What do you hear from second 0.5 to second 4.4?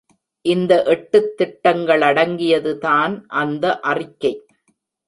இந்த எட்டுத் திட்டங்களடங்கியது தான் அந்த அறிக்கை.